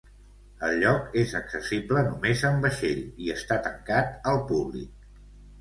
El 0.67 0.79
lloc 0.83 1.17
és 1.23 1.35
accessible 1.41 2.03
només 2.09 2.43
amb 2.51 2.67
vaixell, 2.69 3.05
i 3.27 3.31
està 3.37 3.61
tancat 3.69 4.29
al 4.33 4.43
públic. 4.53 5.09